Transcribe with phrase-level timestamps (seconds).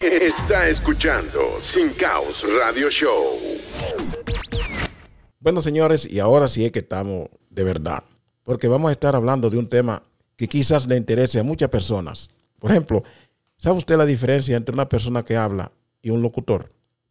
[0.00, 3.22] Está escuchando Sin Caos Radio Show.
[5.40, 8.02] Bueno, señores, y ahora sí es que estamos de verdad,
[8.42, 10.02] porque vamos a estar hablando de un tema
[10.36, 12.30] que quizás le interese a muchas personas.
[12.58, 13.04] Por ejemplo,
[13.58, 15.70] ¿sabe usted la diferencia entre una persona que habla
[16.00, 16.70] y un locutor?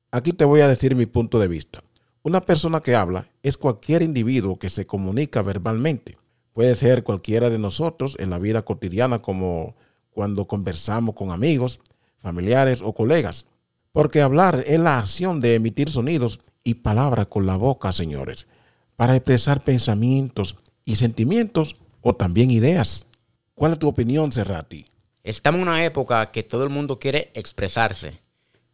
[0.09, 1.83] Aquí te voy a decir mi punto de vista.
[2.23, 6.17] Una persona que habla es cualquier individuo que se comunica verbalmente.
[6.53, 9.75] Puede ser cualquiera de nosotros en la vida cotidiana como
[10.09, 11.79] cuando conversamos con amigos,
[12.19, 13.45] familiares o colegas.
[13.91, 18.47] Porque hablar es la acción de emitir sonidos y palabras con la boca, señores,
[18.95, 23.07] para expresar pensamientos y sentimientos o también ideas.
[23.55, 24.85] ¿Cuál es tu opinión, Serrati?
[25.23, 28.19] Estamos en una época que todo el mundo quiere expresarse,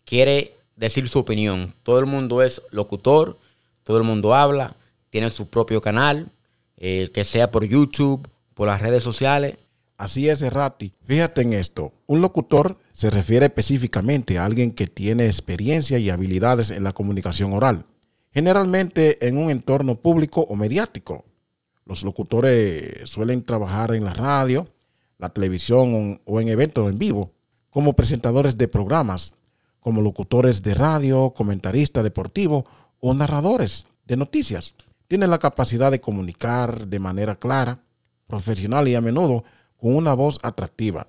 [0.03, 1.73] quiere decir su opinión.
[1.83, 3.37] Todo el mundo es locutor,
[3.83, 4.75] todo el mundo habla,
[5.09, 6.29] tiene su propio canal,
[6.77, 9.55] eh, que sea por YouTube, por las redes sociales.
[9.97, 10.93] Así es, Serrati.
[11.05, 11.93] Fíjate en esto.
[12.05, 17.53] Un locutor se refiere específicamente a alguien que tiene experiencia y habilidades en la comunicación
[17.53, 17.85] oral,
[18.31, 21.23] generalmente en un entorno público o mediático.
[21.85, 24.67] Los locutores suelen trabajar en la radio,
[25.17, 27.31] la televisión o en eventos en vivo,
[27.69, 29.33] como presentadores de programas,
[29.79, 32.65] como locutores de radio, comentaristas deportivos
[32.99, 34.73] o narradores de noticias.
[35.07, 37.79] Tienen la capacidad de comunicar de manera clara,
[38.27, 39.45] profesional y a menudo
[39.77, 41.07] con una voz atractiva,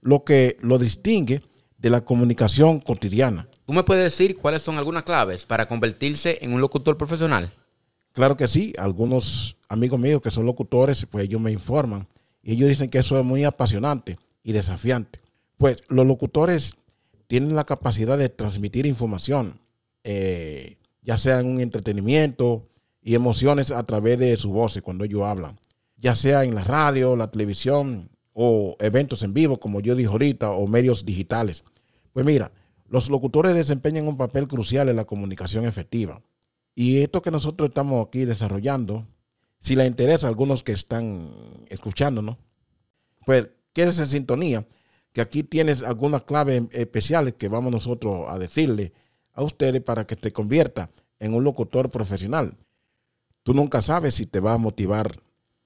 [0.00, 1.42] lo que lo distingue
[1.78, 3.48] de la comunicación cotidiana.
[3.66, 7.52] ¿Tú me puedes decir cuáles son algunas claves para convertirse en un locutor profesional?
[8.12, 12.08] Claro que sí, algunos amigos míos que son locutores, pues ellos me informan
[12.42, 15.20] y ellos dicen que eso es muy apasionante y desafiante.
[15.56, 16.76] Pues los locutores
[17.26, 19.60] tienen la capacidad de transmitir información,
[20.02, 22.66] eh, ya sea en un entretenimiento
[23.02, 25.58] y emociones a través de su voz cuando ellos hablan,
[25.98, 30.50] ya sea en la radio, la televisión o eventos en vivo, como yo dije ahorita,
[30.52, 31.64] o medios digitales.
[32.12, 32.52] Pues mira,
[32.88, 36.22] los locutores desempeñan un papel crucial en la comunicación efectiva.
[36.74, 39.06] Y esto que nosotros estamos aquí desarrollando,
[39.58, 41.30] si le interesa a algunos que están
[41.68, 42.36] escuchándonos,
[43.26, 44.66] pues quédese en sintonía,
[45.12, 48.92] que aquí tienes algunas claves especiales que vamos nosotros a decirle
[49.32, 52.56] a ustedes para que te convierta en un locutor profesional.
[53.42, 55.20] Tú nunca sabes si te va a motivar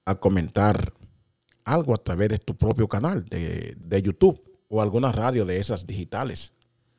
[0.05, 0.93] a comentar
[1.65, 5.85] algo a través de tu propio canal de, de YouTube o alguna radio de esas
[5.87, 6.51] digitales.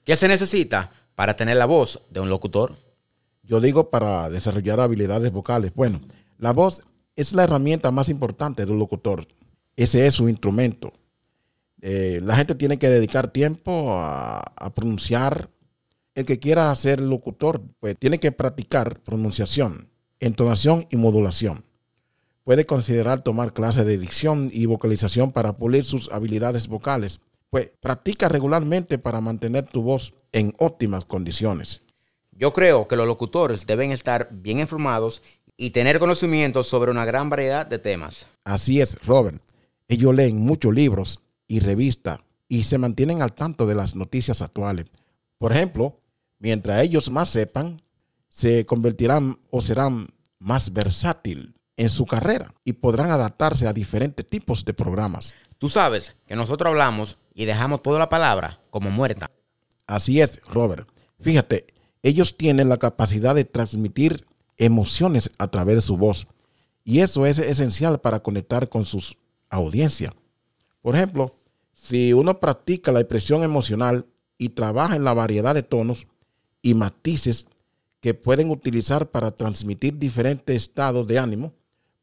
[0.05, 2.77] ¿Qué se necesita para tener la voz de un locutor?
[3.43, 5.75] Yo digo para desarrollar habilidades vocales.
[5.75, 6.01] Bueno,
[6.39, 6.83] la voz
[7.17, 9.27] es la herramienta más importante de un locutor.
[9.77, 10.93] Ese es su instrumento.
[11.81, 15.51] Eh, la gente tiene que dedicar tiempo a, a, pronunciar.
[16.15, 19.89] El que quiera ser locutor, pues tiene que practicar pronunciación,
[20.21, 21.65] entonación y modulación.
[22.45, 27.21] Puede considerar tomar clases de dicción y vocalización para pulir sus habilidades vocales.
[27.49, 31.81] Pues practica regularmente para mantener tu voz en óptimas condiciones.
[32.33, 35.23] Yo creo que los locutores deben estar bien informados
[35.57, 38.27] y tener conocimientos sobre una gran variedad de temas.
[38.45, 39.41] Así es, Robert.
[39.89, 44.85] Ellos leen muchos libros y revistas y se mantienen al tanto de las noticias actuales.
[45.39, 45.99] Por ejemplo,
[46.39, 47.81] mientras ellos más sepan,
[48.29, 54.65] se convertirán o serán más versátiles en su carrera y podrán adaptarse a diferentes tipos
[54.65, 55.35] de programas.
[55.59, 59.31] Tú sabes que nosotros hablamos y dejamos toda la palabra como muerta.
[59.87, 60.89] Así es, Robert.
[61.21, 61.67] Fíjate,
[62.03, 64.27] ellos tienen la capacidad de transmitir
[64.57, 66.27] emociones a través de su voz
[66.85, 69.17] y eso es esencial para conectar con sus
[69.49, 70.13] audiencias.
[70.83, 71.35] Por ejemplo,
[71.73, 74.07] si uno practica la expresión emocional
[74.37, 76.07] y trabaja en la variedad de tonos
[76.61, 77.47] y matices
[78.01, 81.55] que pueden utilizar para transmitir diferentes estados de ánimo,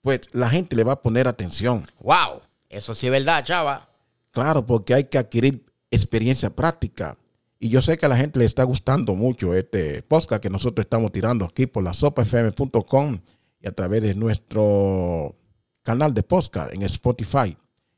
[0.02, 1.84] pues la gente le va a poner atención.
[2.00, 2.42] ¡Wow!
[2.70, 3.90] Eso sí es verdad, chava.
[4.32, 7.18] Claro, porque hay que adquirir experiencia práctica.
[7.60, 10.86] Y yo sé que a la gente le está gustando mucho este podcast que nosotros
[10.86, 13.20] estamos tirando aquí por la sopafm.com
[13.60, 15.36] y a través de nuestro
[15.84, 17.56] canal de podcast en Spotify.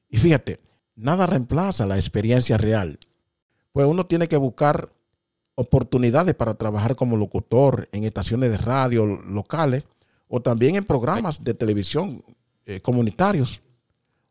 [0.09, 0.59] Y fíjate,
[0.95, 2.99] nada reemplaza la experiencia real.
[3.71, 4.89] Pues uno tiene que buscar
[5.55, 9.85] oportunidades para trabajar como locutor en estaciones de radio locales
[10.27, 12.23] o también en programas de televisión
[12.65, 13.61] eh, comunitarios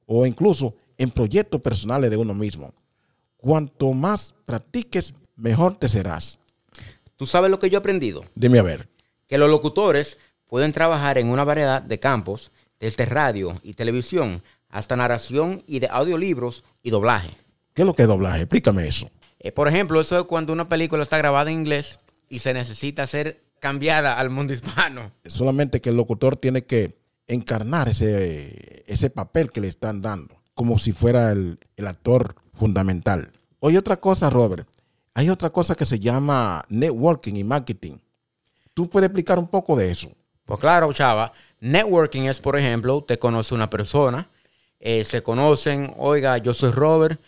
[0.07, 2.73] o incluso en proyectos personales de uno mismo.
[3.37, 6.39] Cuanto más practiques, mejor te serás.
[7.17, 8.25] ¿Tú sabes lo que yo he aprendido?
[8.35, 8.89] Dime a ver.
[9.27, 14.97] Que los locutores pueden trabajar en una variedad de campos, desde radio y televisión hasta
[14.97, 17.31] narración y de audiolibros y doblaje.
[17.75, 18.43] ¿Qué es lo que es doblaje?
[18.43, 19.11] Explícame eso.
[19.39, 21.99] Eh, por ejemplo, eso es cuando una película está grabada en inglés
[22.29, 25.13] y se necesita ser cambiada al mundo hispano.
[25.25, 26.99] Solamente que el locutor tiene que
[27.29, 33.31] encarnar ese, ese papel que le están dando, como si fuera el, el actor fundamental.
[33.61, 34.67] Oye, otra cosa, Robert.
[35.15, 37.99] hay otra cosa que se llama networking y marketing.
[38.75, 40.09] ¿Tú puedes explicar un poco de eso?
[40.45, 41.33] Pues claro, chava.
[41.61, 44.29] Networking es, por ejemplo, usted conoce una persona,
[44.81, 47.21] eh, se conocen, oiga, yo soy Robert,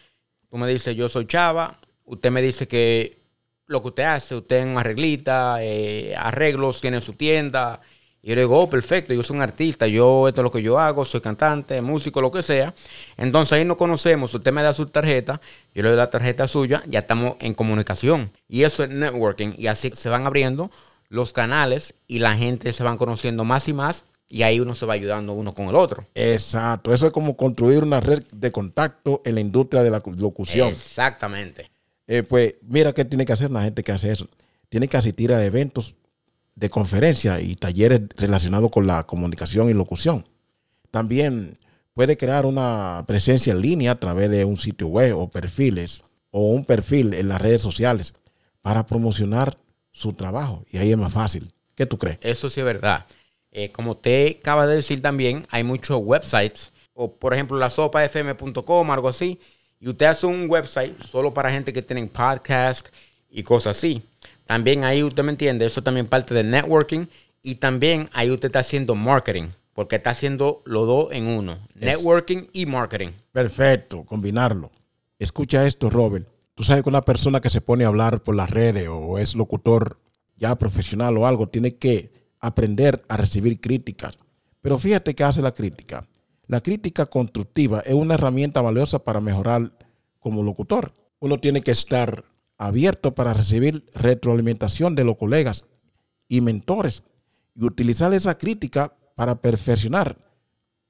[0.50, 3.23] tú me dices, yo soy Chava, usted me dice que
[3.66, 7.80] lo que usted hace, usted en una arreglita, eh, arreglos, tiene su tienda,
[8.24, 10.62] y yo le digo, oh, perfecto, yo soy un artista, yo esto es lo que
[10.62, 12.74] yo hago, soy cantante, músico, lo que sea.
[13.18, 15.42] Entonces ahí nos conocemos, usted me da su tarjeta,
[15.74, 18.30] yo le doy la tarjeta suya, ya estamos en comunicación.
[18.48, 20.70] Y eso es networking, y así se van abriendo
[21.10, 24.86] los canales y la gente se van conociendo más y más y ahí uno se
[24.86, 26.06] va ayudando uno con el otro.
[26.14, 30.70] Exacto, eso es como construir una red de contacto en la industria de la locución.
[30.70, 31.73] Exactamente.
[32.06, 34.28] Eh, pues mira qué tiene que hacer la gente que hace eso.
[34.68, 35.96] Tiene que asistir a eventos
[36.54, 40.24] de conferencias y talleres relacionados con la comunicación y locución.
[40.90, 41.54] También
[41.92, 46.50] puede crear una presencia en línea a través de un sitio web o perfiles o
[46.50, 48.14] un perfil en las redes sociales
[48.62, 49.56] para promocionar
[49.92, 50.64] su trabajo.
[50.70, 51.52] Y ahí es más fácil.
[51.74, 52.18] ¿Qué tú crees?
[52.20, 53.06] Eso sí es verdad.
[53.50, 58.90] Eh, como te acaba de decir también, hay muchos websites, o por ejemplo la sopafm.com,
[58.90, 59.38] algo así,
[59.84, 62.88] y usted hace un website solo para gente que tiene podcast
[63.30, 64.02] y cosas así.
[64.46, 67.04] También ahí usted me entiende, eso también parte del networking
[67.42, 72.46] y también ahí usted está haciendo marketing, porque está haciendo los dos en uno, networking
[72.54, 73.08] y marketing.
[73.30, 74.70] Perfecto, combinarlo.
[75.18, 76.26] Escucha esto, Robert.
[76.54, 79.34] Tú sabes que una persona que se pone a hablar por las redes o es
[79.34, 79.98] locutor
[80.38, 82.10] ya profesional o algo, tiene que
[82.40, 84.16] aprender a recibir críticas.
[84.62, 86.06] Pero fíjate que hace la crítica.
[86.46, 89.72] La crítica constructiva es una herramienta valiosa para mejorar
[90.18, 90.92] como locutor.
[91.20, 92.24] Uno tiene que estar
[92.58, 95.64] abierto para recibir retroalimentación de los colegas
[96.28, 97.02] y mentores
[97.54, 100.16] y utilizar esa crítica para perfeccionar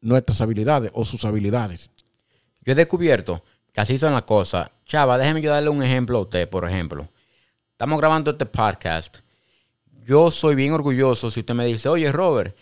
[0.00, 1.90] nuestras habilidades o sus habilidades.
[2.62, 4.70] Yo he descubierto que así son las cosas.
[4.86, 7.08] Chava, déjeme yo darle un ejemplo a usted, por ejemplo.
[7.72, 9.18] Estamos grabando este podcast.
[10.04, 12.56] Yo soy bien orgulloso si usted me dice, oye Robert,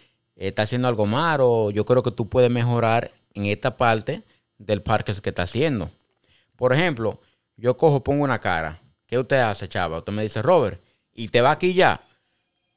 [0.48, 4.22] está haciendo algo mal o yo creo que tú puedes mejorar en esta parte
[4.58, 5.90] del podcast que está haciendo.
[6.56, 7.20] Por ejemplo,
[7.56, 9.98] yo cojo, pongo una cara ¿Qué usted hace, chava?
[9.98, 12.00] Usted me dice, Robert, y te va aquí ya.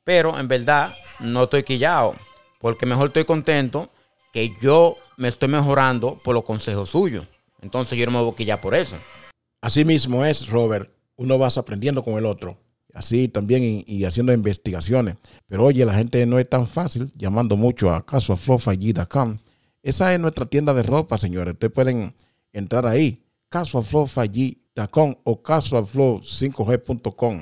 [0.03, 2.13] Pero en verdad no estoy quillado,
[2.59, 3.89] porque mejor estoy contento
[4.33, 7.25] que yo me estoy mejorando por los consejos suyos.
[7.61, 8.97] Entonces yo no me voy a quillar por eso.
[9.61, 10.89] Así mismo es, Robert.
[11.15, 12.57] Uno va aprendiendo con el otro.
[12.95, 15.17] Así también y, haciendo investigaciones.
[15.47, 19.37] Pero oye, la gente no es tan fácil llamando mucho a casualflowfallí.com.
[19.83, 21.55] Esa es nuestra tienda de ropa, señores.
[21.55, 22.15] Ustedes pueden
[22.53, 27.41] entrar ahí, casualflowfallí.com o casualflow5g.com.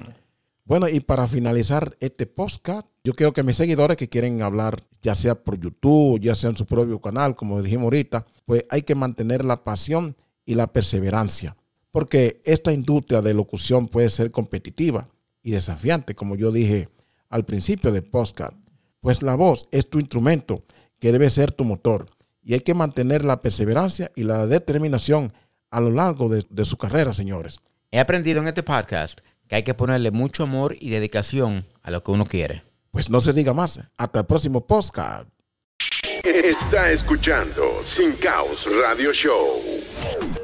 [0.66, 5.14] Bueno, y para finalizar este podcast, yo quiero que mis seguidores que quieren hablar, ya
[5.14, 8.96] sea por YouTube, ya sea en su propio canal, como dijimos ahorita, pues hay que
[8.96, 10.16] mantener la pasión
[10.48, 11.56] y la perseverancia.
[11.92, 15.13] Porque esta industria de locución puede ser competitiva
[15.44, 16.90] y desafiante, como yo dije
[17.30, 18.56] al principio del podcast.
[19.02, 20.64] Pues la voz es tu instrumento
[21.00, 22.10] que debe ser tu motor.
[22.42, 25.34] Y hay que mantener la perseverancia y la determinación
[25.70, 27.60] a lo largo de, su carrera, señores.
[27.92, 32.04] He aprendido en este podcast que hay que ponerle mucho amor y dedicación a lo
[32.04, 32.64] que uno quiere.
[32.92, 33.80] Pues no se diga más.
[33.98, 35.28] Hasta el próximo podcast.
[36.24, 40.43] Está escuchando Sin Caos Radio Show.